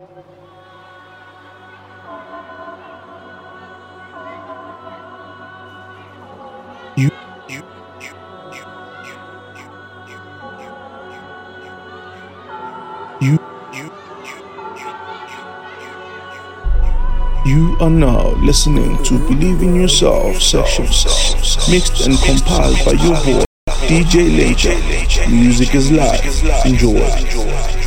[0.00, 0.06] You
[13.20, 13.38] you
[17.44, 20.84] you are now listening to Believe in Yourself section
[21.72, 23.44] mixed and compiled by your boy
[23.88, 25.28] DJ Lincha.
[25.28, 26.24] Music is live.
[26.64, 27.77] Enjoy.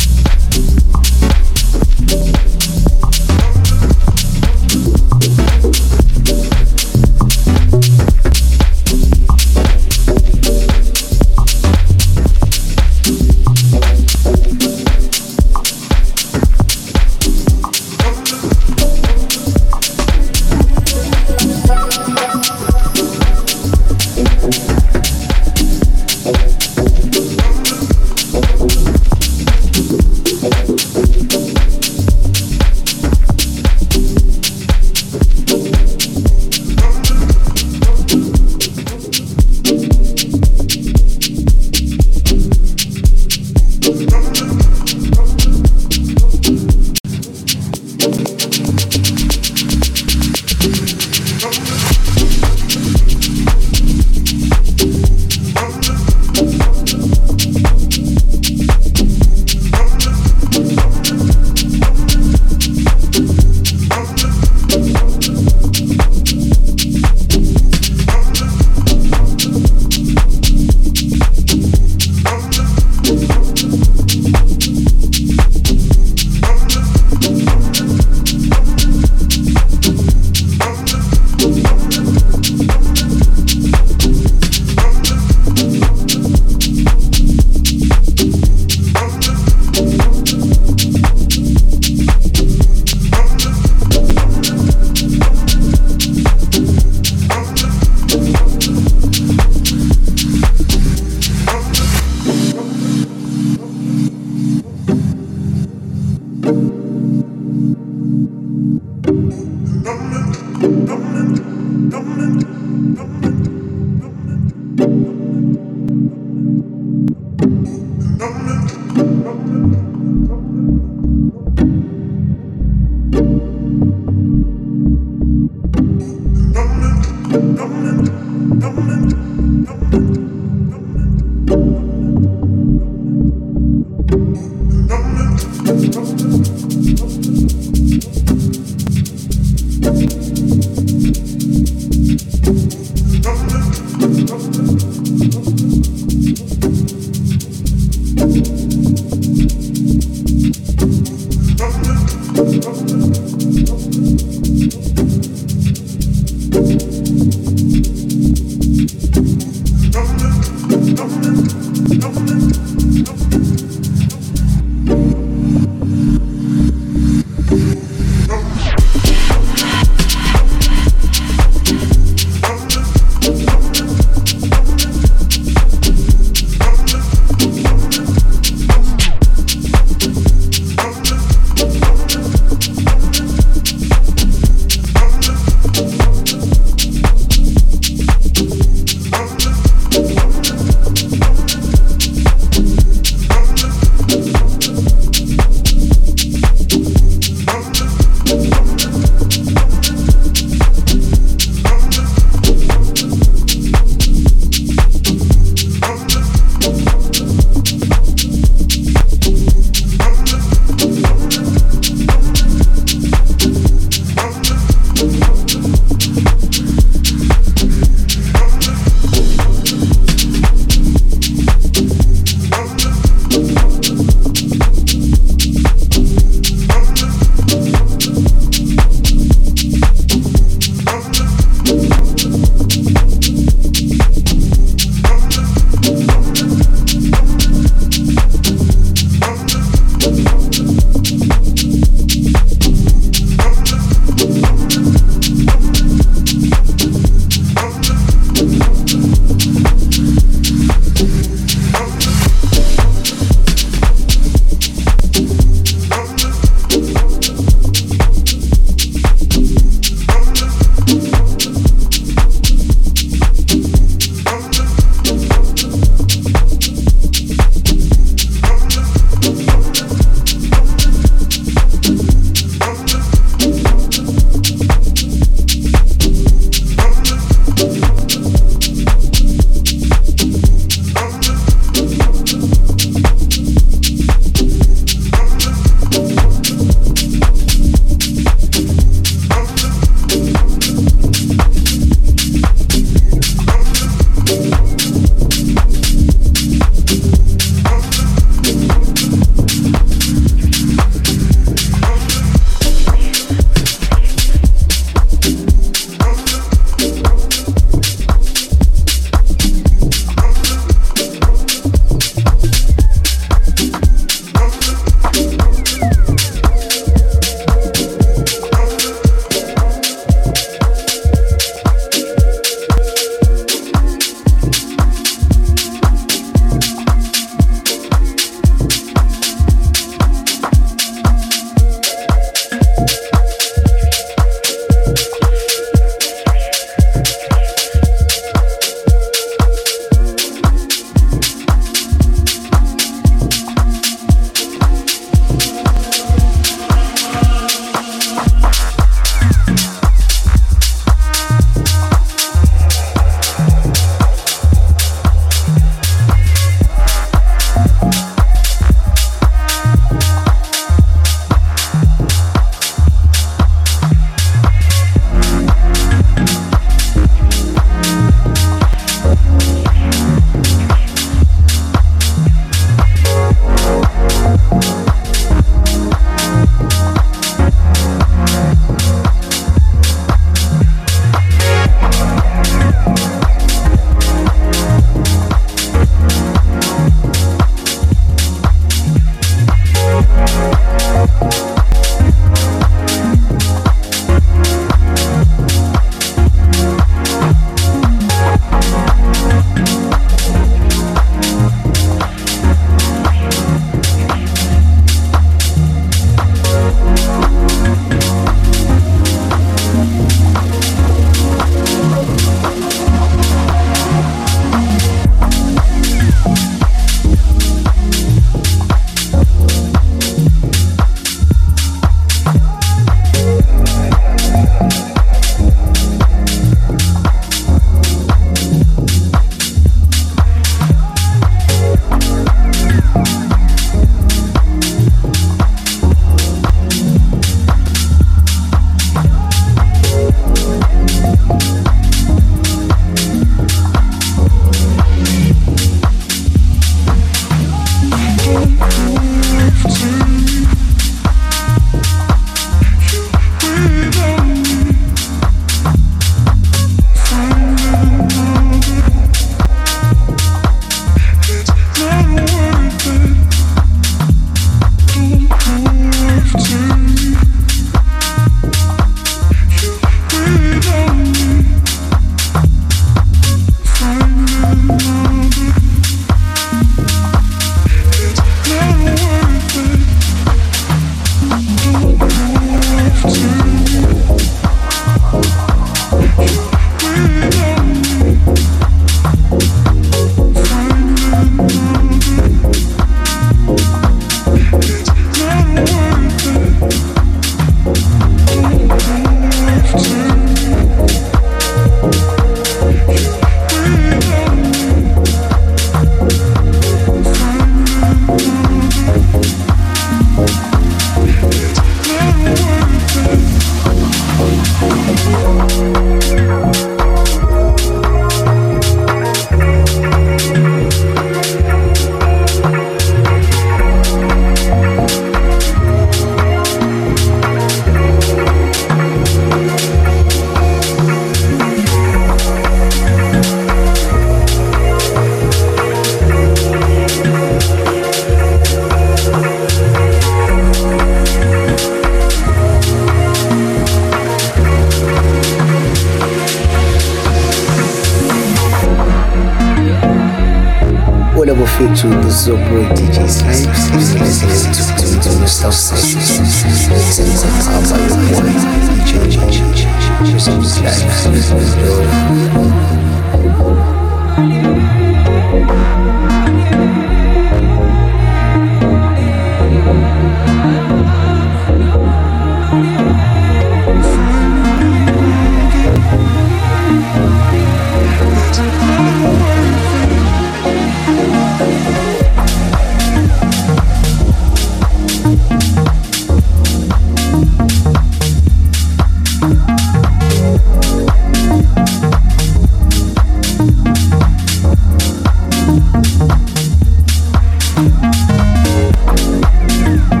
[597.91, 600.00] Música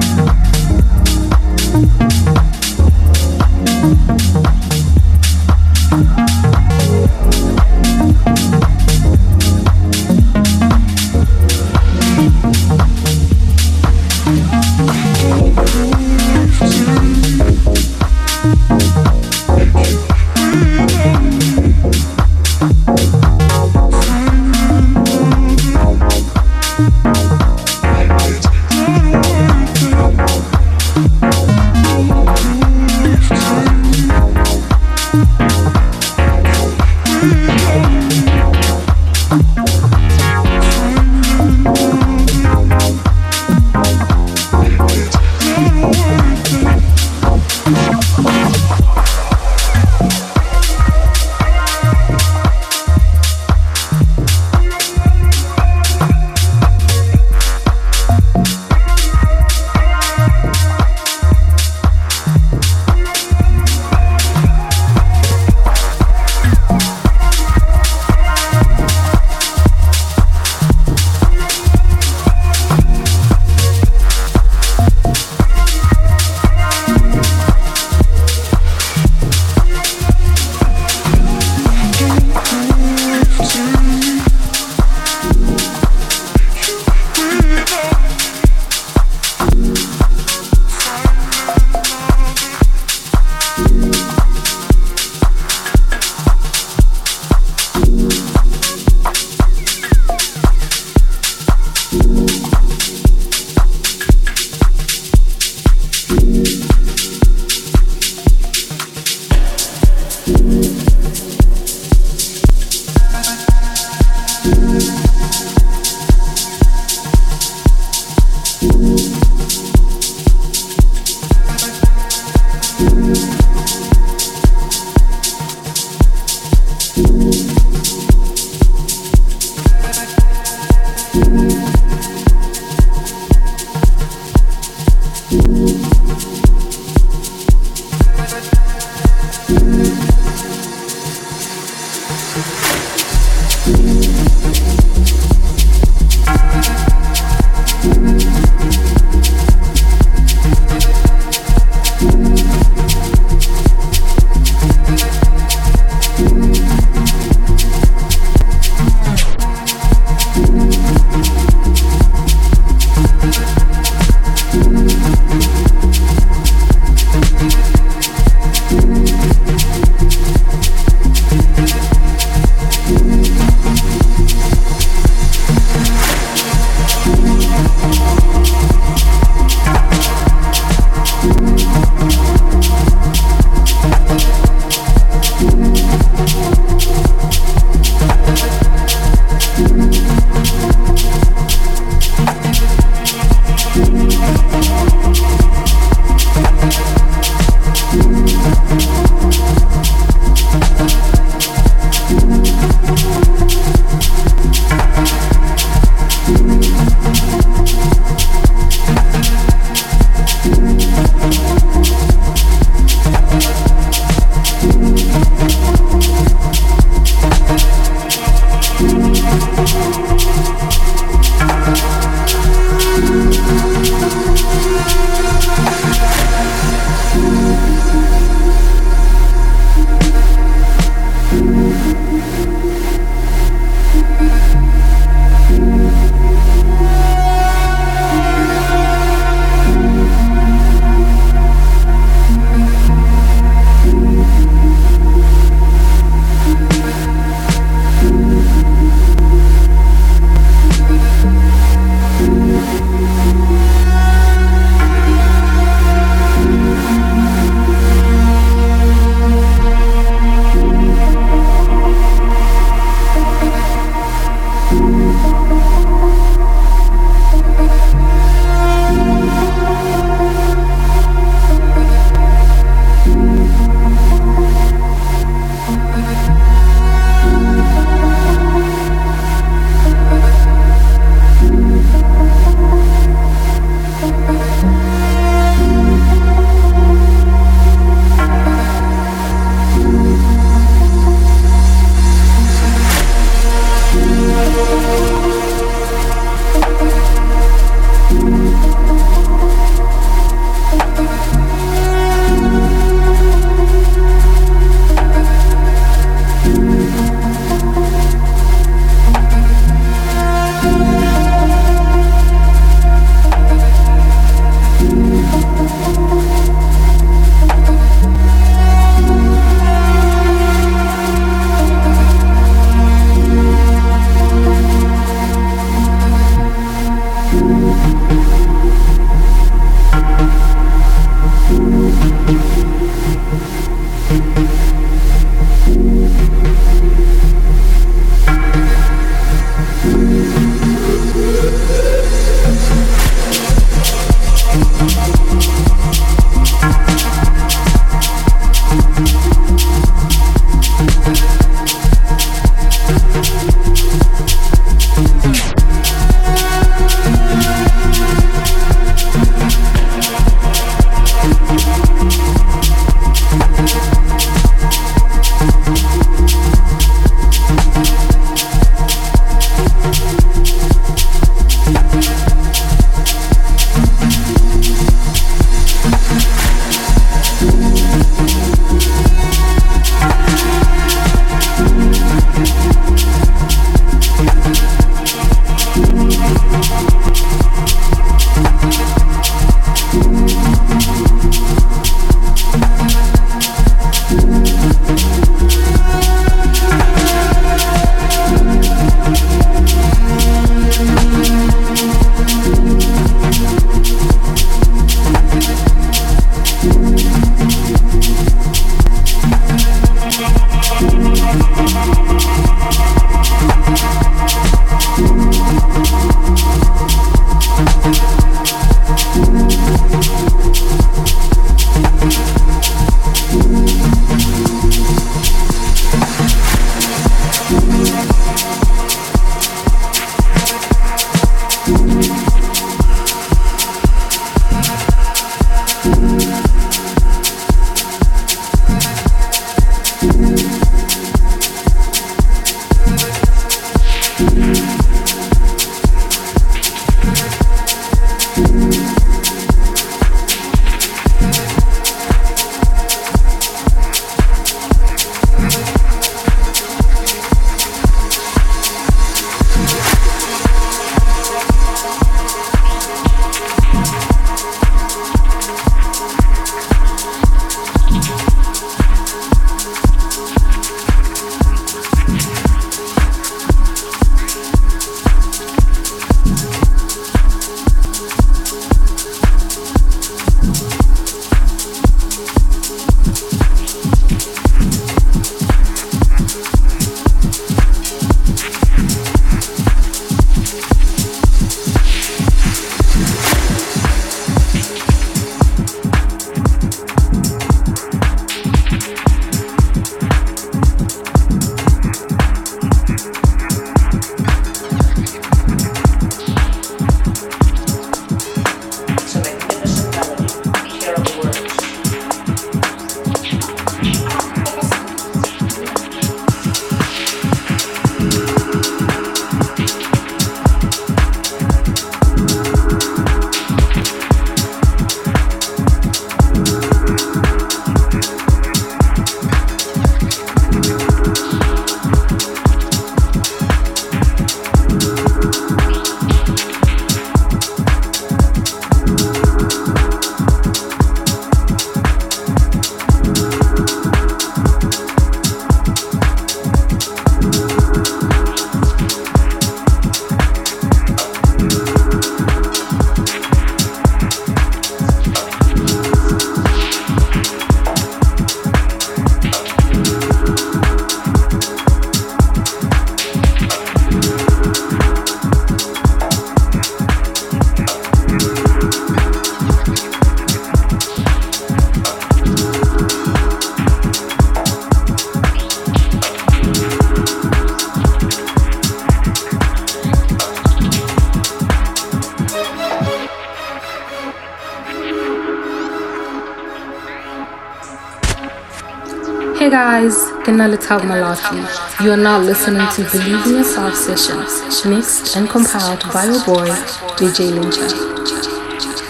[589.51, 591.83] guys, Kenalita Malaki.
[591.83, 596.47] You are now listening to Believe in Yourself sessions, mixed and compiled by your boy,
[596.95, 597.67] DJ Lincha.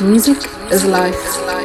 [0.01, 0.37] Music
[0.71, 1.60] is life.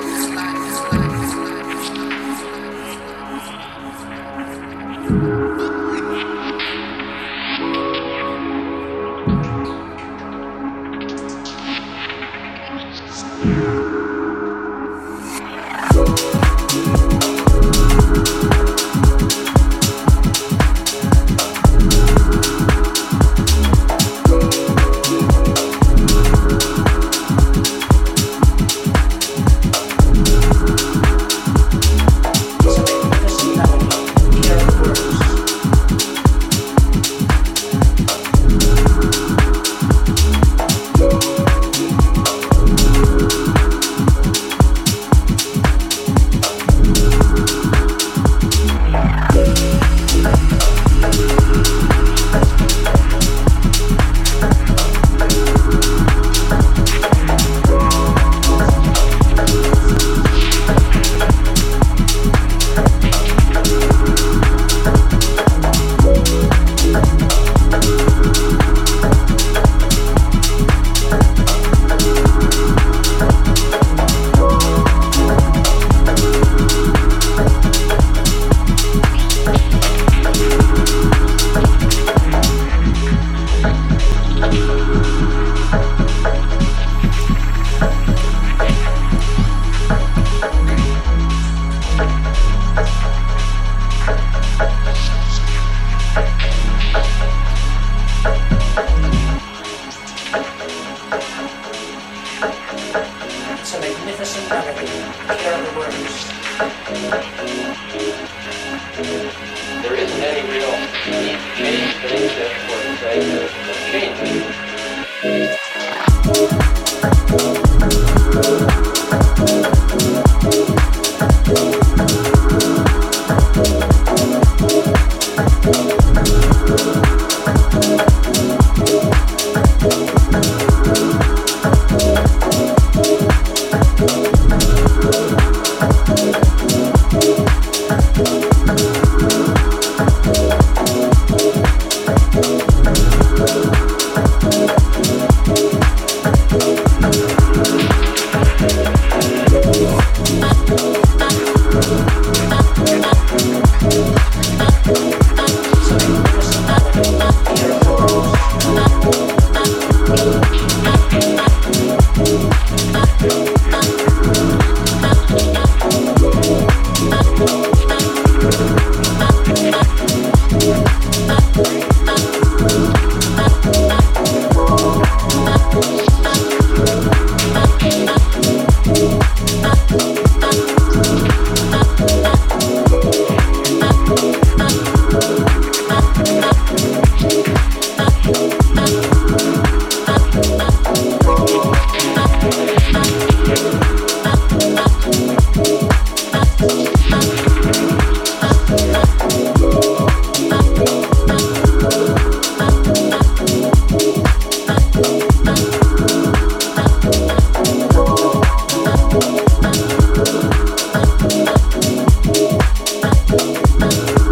[213.64, 214.25] love.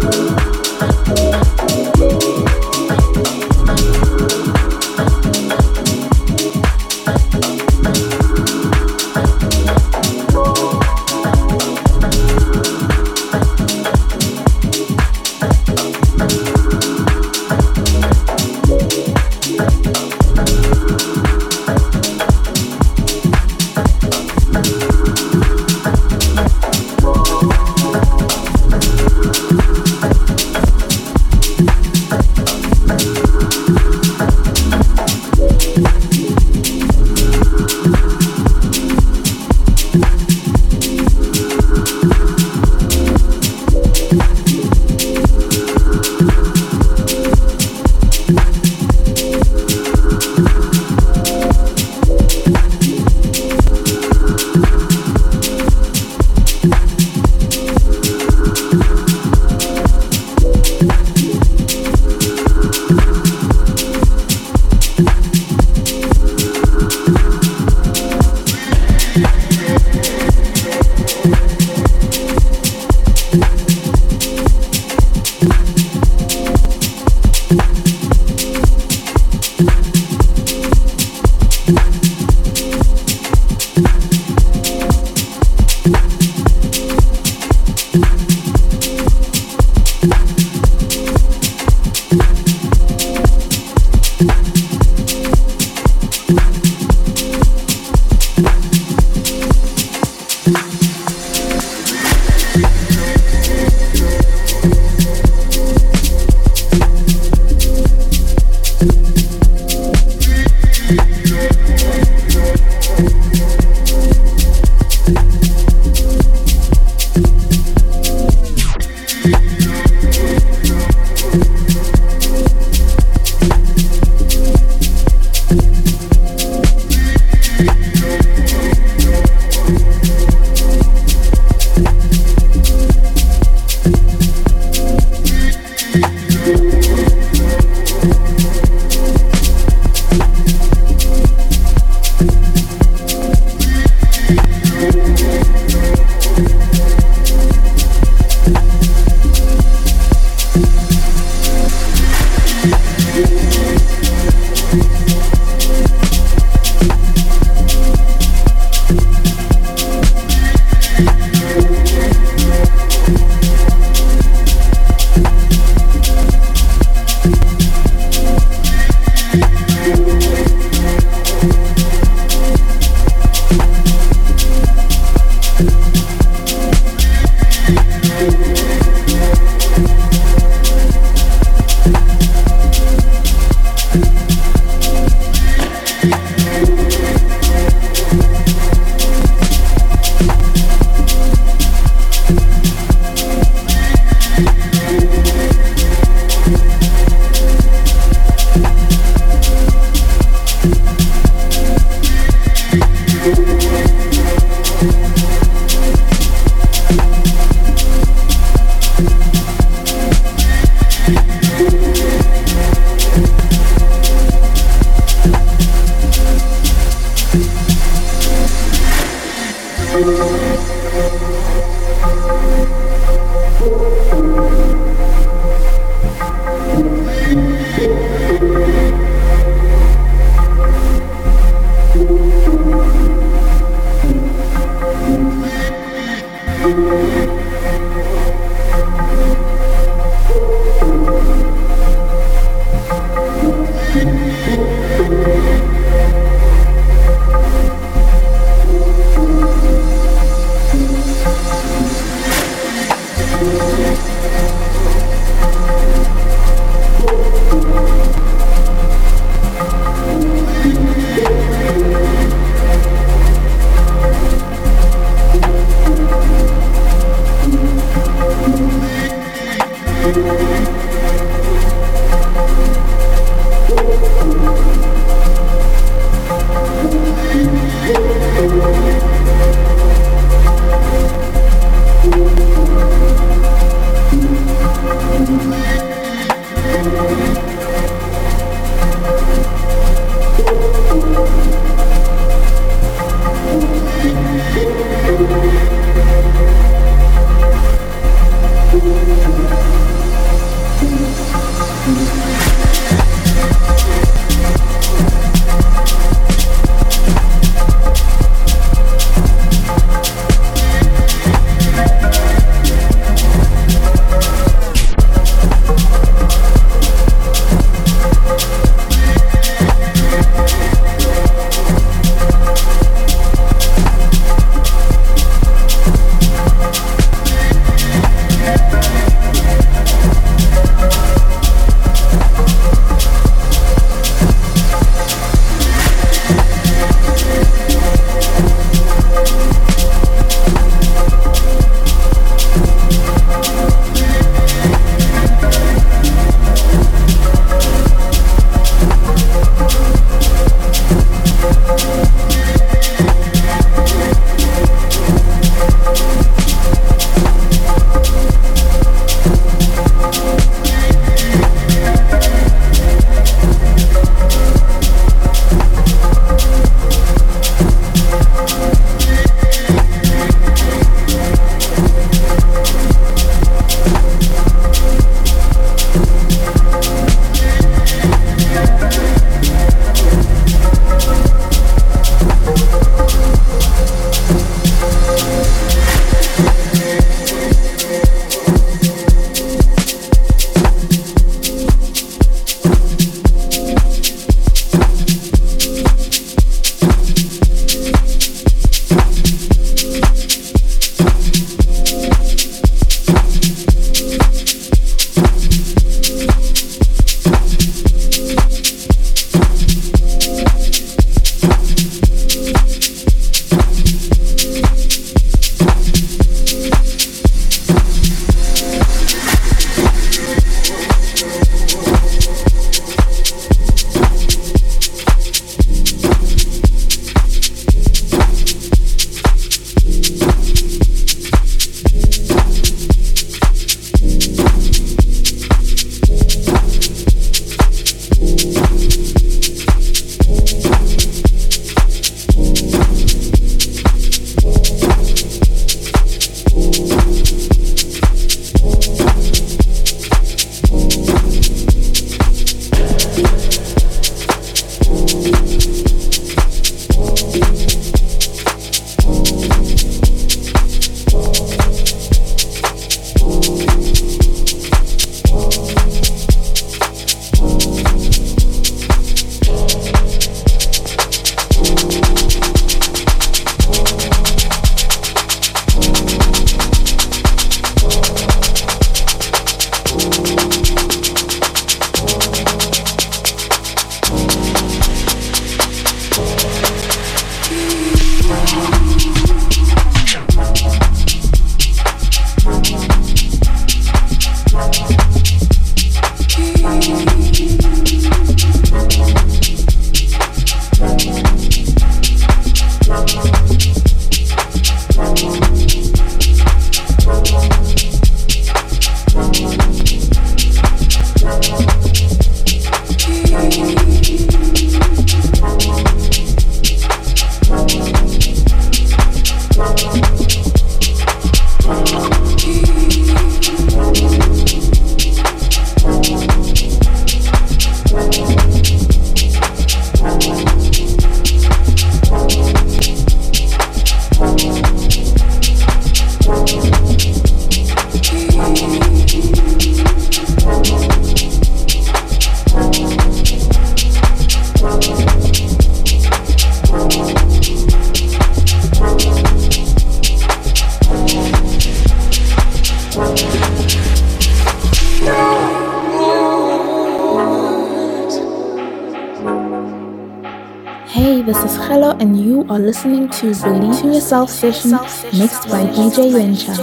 [563.25, 564.69] Believe in Yourself session
[565.17, 566.55] mixed by DJ Lincha.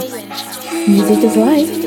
[0.87, 1.83] Music is life.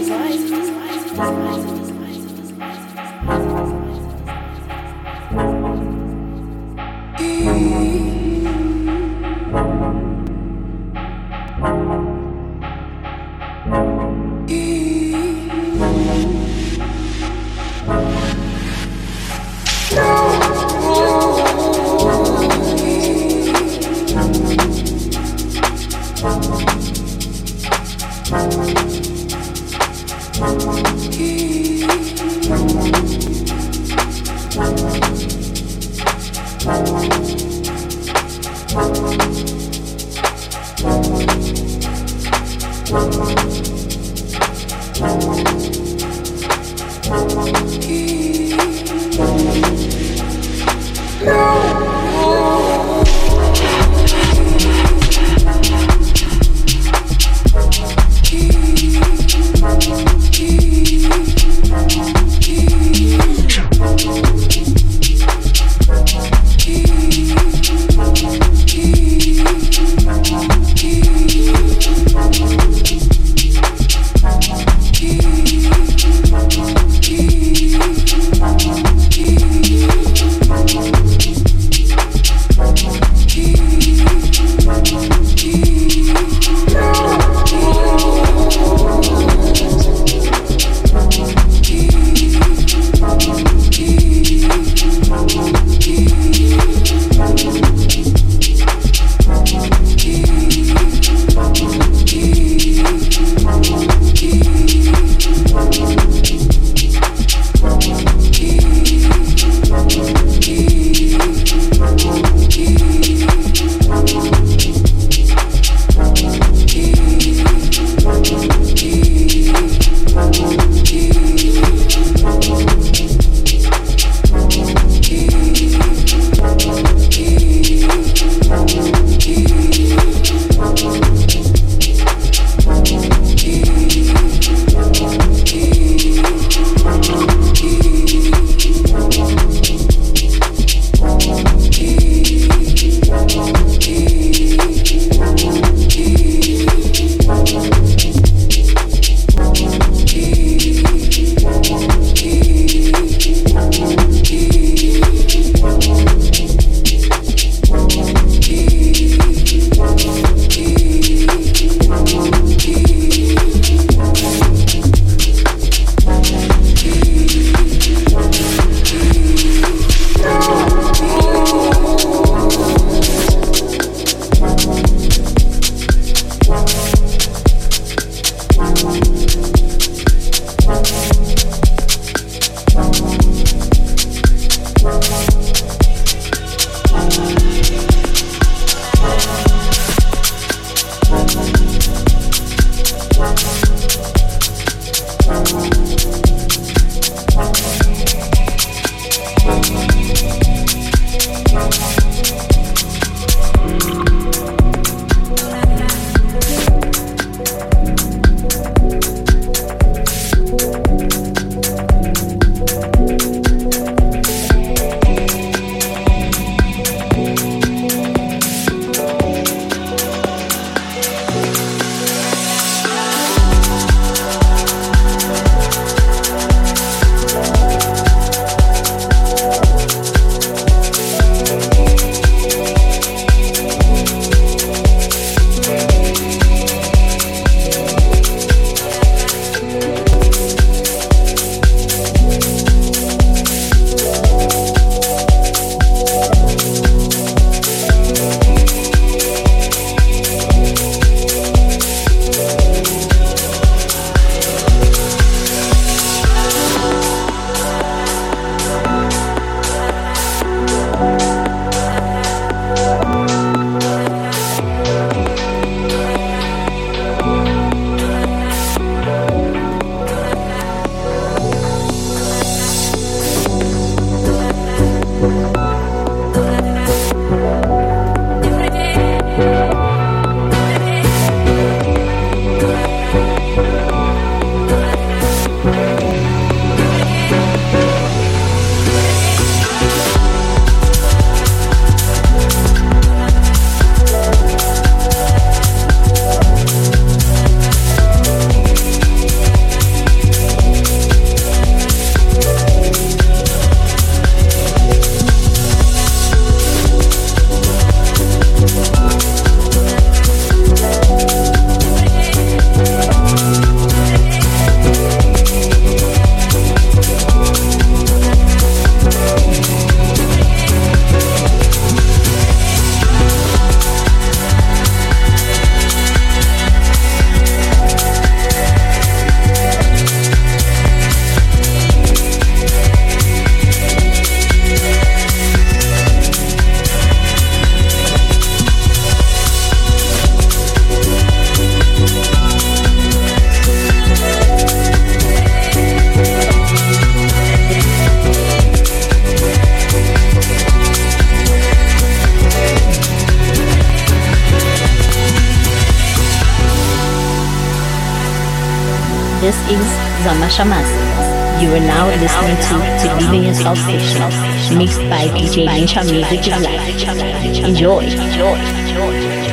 [363.66, 367.64] Obsession, mixed by DJ Lincha Music Live.
[367.64, 367.98] Enjoy.
[367.98, 368.54] Enjoy.
[368.54, 369.45] Enjoy.